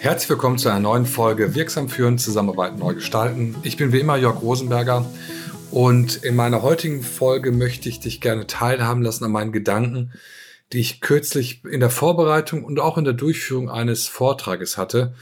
[0.00, 3.54] Herzlich willkommen zu einer neuen Folge Wirksam führen, Zusammenarbeit neu gestalten.
[3.64, 5.04] Ich bin wie immer Jörg Rosenberger
[5.70, 10.14] und in meiner heutigen Folge möchte ich dich gerne teilhaben lassen an meinen Gedanken,
[10.72, 15.12] die ich kürzlich in der Vorbereitung und auch in der Durchführung eines Vortrages hatte,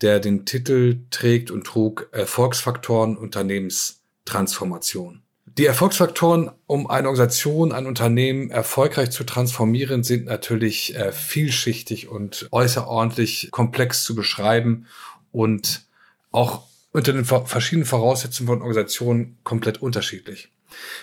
[0.00, 5.20] der den Titel trägt und trug Erfolgsfaktoren Unternehmenstransformation.
[5.58, 12.48] Die Erfolgsfaktoren, um eine Organisation, ein Unternehmen erfolgreich zu transformieren, sind natürlich äh, vielschichtig und
[12.52, 14.86] äußerordentlich komplex zu beschreiben
[15.30, 15.82] und
[16.30, 20.48] auch unter den verschiedenen Voraussetzungen von Organisationen komplett unterschiedlich.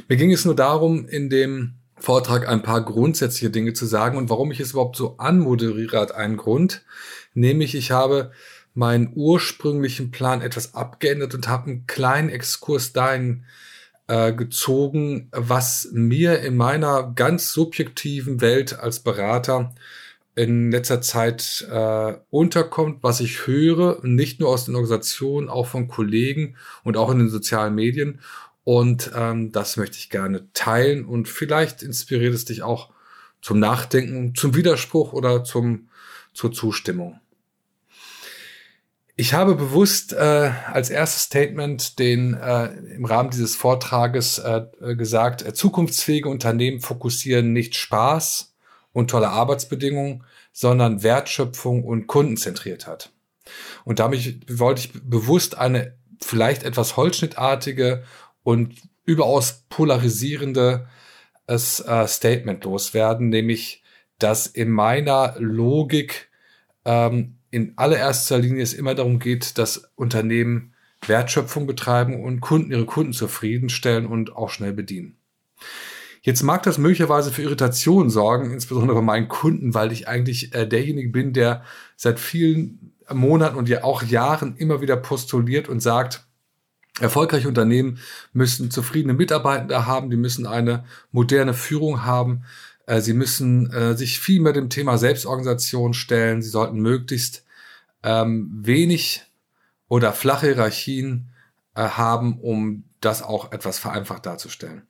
[0.07, 4.31] Mir ging es nur darum, in dem Vortrag ein paar grundsätzliche Dinge zu sagen und
[4.31, 6.83] warum ich es überhaupt so anmoderiere hat einen Grund,
[7.35, 8.31] nämlich ich habe
[8.73, 13.45] meinen ursprünglichen Plan etwas abgeändert und habe einen kleinen Exkurs dahin
[14.09, 19.73] äh, gezogen, was mir in meiner ganz subjektiven Welt als Berater
[20.35, 25.87] in letzter Zeit äh, unterkommt, was ich höre, nicht nur aus den Organisationen, auch von
[25.87, 28.19] Kollegen und auch in den sozialen Medien.
[28.63, 32.89] Und ähm, das möchte ich gerne teilen und vielleicht inspiriert es dich auch
[33.41, 35.89] zum Nachdenken, zum Widerspruch oder zum,
[36.33, 37.19] zur Zustimmung.
[39.19, 45.45] Ich habe bewusst äh, als erstes Statement den äh, im Rahmen dieses Vortrages äh, gesagt,
[45.45, 48.55] äh, zukunftsfähige Unternehmen fokussieren nicht Spaß
[48.93, 53.11] und tolle Arbeitsbedingungen, sondern Wertschöpfung und Kundenzentriertheit.
[53.83, 58.05] Und damit wollte ich bewusst eine vielleicht etwas holzschnittartige
[58.43, 60.87] und überaus polarisierende
[61.45, 63.83] äh, Statement loswerden, nämlich
[64.17, 66.29] dass in meiner Logik
[66.85, 70.73] ähm, in allererster Linie es immer darum geht, dass Unternehmen
[71.05, 75.17] Wertschöpfung betreiben und Kunden ihre Kunden zufriedenstellen und auch schnell bedienen.
[76.21, 80.67] Jetzt mag das möglicherweise für Irritationen sorgen, insbesondere bei meinen Kunden, weil ich eigentlich äh,
[80.67, 81.63] derjenige bin, der
[81.95, 86.25] seit vielen Monaten und ja auch Jahren immer wieder postuliert und sagt,
[86.99, 87.99] erfolgreiche Unternehmen
[88.33, 92.43] müssen zufriedene Mitarbeitende haben, die müssen eine moderne Führung haben,
[92.97, 96.41] sie müssen äh, sich viel mehr dem Thema Selbstorganisation stellen.
[96.41, 97.45] Sie sollten möglichst
[98.03, 99.23] ähm, wenig
[99.87, 101.29] oder flache Hierarchien
[101.75, 104.81] äh, haben, um das auch etwas vereinfacht darzustellen.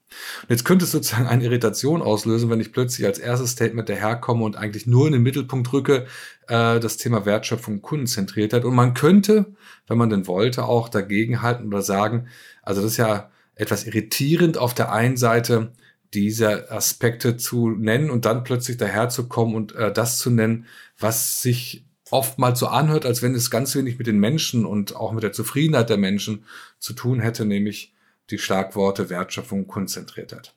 [0.42, 4.44] Und jetzt könnte es sozusagen eine Irritation auslösen, wenn ich plötzlich als erstes Statement daherkomme
[4.44, 6.08] und eigentlich nur in den Mittelpunkt rücke,
[6.48, 8.66] äh, das Thema Wertschöpfung kundenzentriert hat.
[8.66, 9.54] Und man könnte,
[9.88, 12.28] wenn man denn wollte, auch dagegenhalten oder sagen,
[12.64, 15.74] also das ist ja etwas irritierend auf der einen Seite,
[16.14, 20.66] diese Aspekte zu nennen und dann plötzlich daherzukommen und äh, das zu nennen,
[20.98, 25.12] was sich oftmals so anhört, als wenn es ganz wenig mit den Menschen und auch
[25.12, 26.46] mit der Zufriedenheit der Menschen
[26.80, 27.94] zu tun hätte, nämlich
[28.32, 30.56] die Schlagworte Wertschöpfung konzentriert hat.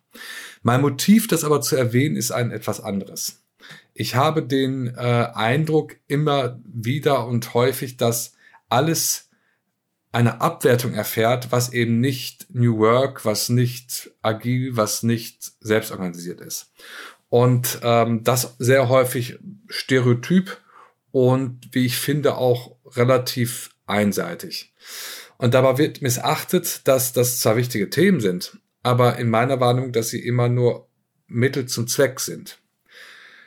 [0.62, 3.42] Mein Motiv, das aber zu erwähnen, ist ein etwas anderes.
[3.94, 8.34] Ich habe den äh, Eindruck immer wieder und häufig, dass
[8.69, 9.28] alles
[10.12, 16.70] eine Abwertung erfährt, was eben nicht New Work, was nicht agil, was nicht selbstorganisiert ist.
[17.30, 20.58] Und ähm, das sehr häufig stereotyp
[21.10, 24.74] und wie ich finde auch relativ einseitig.
[25.38, 30.10] Und dabei wird missachtet, dass das zwar wichtige Themen sind, aber in meiner Wahrnehmung, dass
[30.10, 30.88] sie immer nur
[31.26, 32.61] Mittel zum Zweck sind.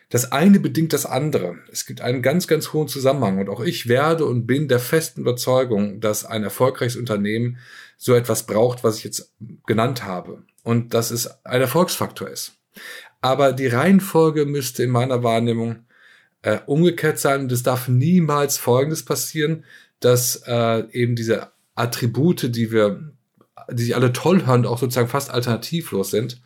[0.09, 1.57] Das eine bedingt das andere.
[1.71, 5.21] Es gibt einen ganz, ganz hohen Zusammenhang und auch ich werde und bin der festen
[5.21, 7.57] Überzeugung, dass ein erfolgreiches Unternehmen
[7.97, 9.33] so etwas braucht, was ich jetzt
[9.65, 12.53] genannt habe und dass es ein Erfolgsfaktor ist.
[13.21, 15.85] Aber die Reihenfolge müsste in meiner Wahrnehmung
[16.43, 19.65] äh, umgekehrt sein und es darf niemals Folgendes passieren,
[19.99, 23.11] dass äh, eben diese Attribute, die wir,
[23.71, 26.41] die sich alle toll hören, auch sozusagen fast alternativlos sind,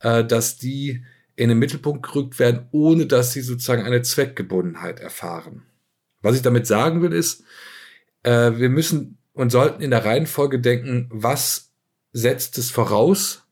[0.00, 1.04] äh, dass die
[1.38, 5.62] in den Mittelpunkt gerückt werden, ohne dass sie sozusagen eine Zweckgebundenheit erfahren.
[6.20, 7.44] Was ich damit sagen will, ist,
[8.24, 11.70] äh, wir müssen und sollten in der Reihenfolge denken, was
[12.12, 13.44] setzt es voraus,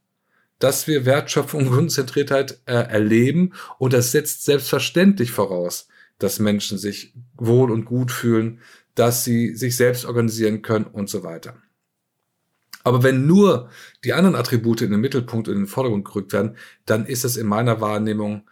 [0.59, 5.87] dass wir Wertschöpfung und Kundenzentriertheit äh, erleben und das setzt selbstverständlich voraus,
[6.19, 8.61] dass Menschen sich wohl und gut fühlen,
[8.97, 11.63] dass sie sich selbst organisieren können und so weiter.
[12.87, 13.69] Aber wenn nur
[14.05, 17.37] die anderen Attribute in den Mittelpunkt und in den Vordergrund gerückt werden, dann ist es
[17.37, 18.49] in meiner Wahrnehmung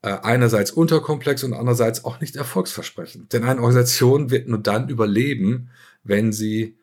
[0.00, 3.34] äh, einerseits unterkomplex und andererseits auch nicht erfolgsversprechend.
[3.34, 5.68] Denn eine Organisation wird nur dann überleben,
[6.04, 6.78] wenn sie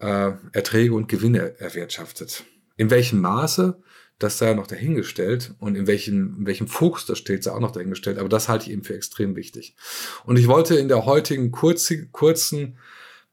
[0.00, 2.42] äh, Erträge und Gewinne erwirtschaftet.
[2.76, 3.80] In welchem Maße,
[4.18, 7.60] das sei ja noch dahingestellt und in welchem, in welchem Fokus das steht, sei auch
[7.60, 8.18] noch dahingestellt.
[8.18, 9.76] Aber das halte ich eben für extrem wichtig.
[10.24, 12.76] Und ich wollte in der heutigen kurzen, kurzen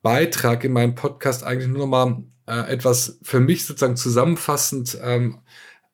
[0.04, 5.40] Beitrag in meinem Podcast eigentlich nur noch mal äh, etwas für mich sozusagen zusammenfassend ähm,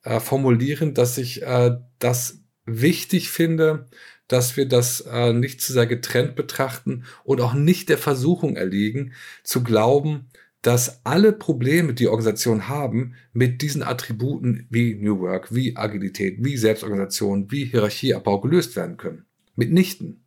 [0.03, 3.87] äh, formulieren, dass ich äh, das wichtig finde,
[4.27, 9.13] dass wir das äh, nicht zu sehr getrennt betrachten und auch nicht der Versuchung erliegen,
[9.43, 10.29] zu glauben,
[10.63, 16.57] dass alle Probleme, die Organisationen haben, mit diesen Attributen wie New Work, wie Agilität, wie
[16.57, 19.25] Selbstorganisation, wie Hierarchieabbau gelöst werden können.
[19.55, 20.25] Mitnichten.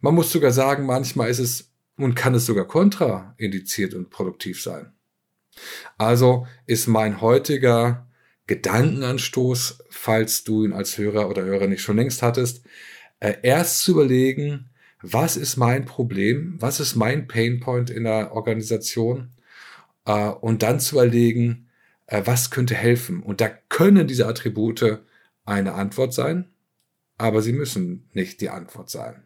[0.00, 4.92] Man muss sogar sagen, manchmal ist es und kann es sogar kontraindiziert und produktiv sein.
[5.98, 8.06] Also ist mein heutiger
[8.46, 12.64] Gedankenanstoß, falls du ihn als Hörer oder Hörer nicht schon längst hattest,
[13.20, 14.70] äh, erst zu überlegen,
[15.00, 19.30] was ist mein Problem, was ist mein Painpoint in der Organisation
[20.06, 21.68] äh, und dann zu überlegen,
[22.06, 23.22] äh, was könnte helfen.
[23.22, 25.00] Und da können diese Attribute
[25.44, 26.50] eine Antwort sein,
[27.18, 29.24] aber sie müssen nicht die Antwort sein.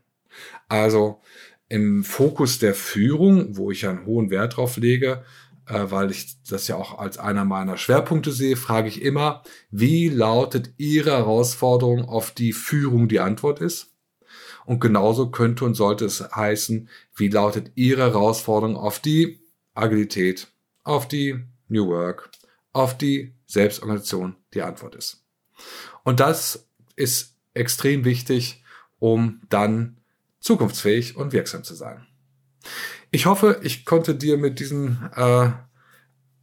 [0.69, 1.21] Also
[1.69, 5.25] im Fokus der Führung, wo ich einen hohen Wert drauf lege,
[5.69, 10.73] weil ich das ja auch als einer meiner Schwerpunkte sehe, frage ich immer, wie lautet
[10.79, 13.95] Ihre Herausforderung, auf die Führung die Antwort ist?
[14.65, 19.41] Und genauso könnte und sollte es heißen, wie lautet Ihre Herausforderung auf die
[19.75, 20.49] Agilität,
[20.85, 22.31] auf die New Work,
[22.73, 25.25] auf die Selbstorganisation die Antwort ist.
[26.05, 28.63] Und das ist extrem wichtig,
[28.99, 29.99] um dann
[30.41, 32.07] zukunftsfähig und wirksam zu sein.
[33.11, 35.51] Ich hoffe, ich konnte dir mit diesen äh,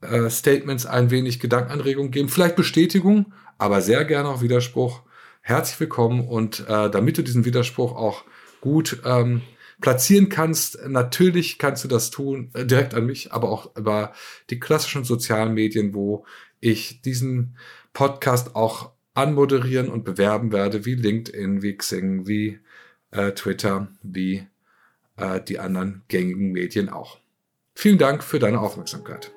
[0.02, 5.04] äh, Statements ein wenig Gedankenanregung geben, vielleicht Bestätigung, aber sehr gerne auch Widerspruch.
[5.42, 8.24] Herzlich willkommen und äh, damit du diesen Widerspruch auch
[8.62, 9.44] gut ähm,
[9.80, 10.80] platzieren kannst.
[10.88, 14.14] Natürlich kannst du das tun, äh, direkt an mich, aber auch über
[14.50, 16.26] die klassischen sozialen Medien, wo
[16.62, 17.58] ich diesen
[17.94, 22.60] Podcast auch anmoderieren und bewerben werde, wie LinkedIn, wie Xing, wie
[23.12, 24.48] äh, Twitter, wie
[25.48, 27.20] die anderen gängigen Medien auch.
[27.74, 29.32] Vielen Dank für deine Aufmerksamkeit.